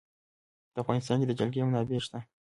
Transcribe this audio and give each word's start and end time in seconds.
په 0.73 0.77
افغانستان 0.83 1.17
کې 1.19 1.27
د 1.27 1.31
جلګه 1.39 1.61
منابع 1.67 1.99
شته. 2.05 2.19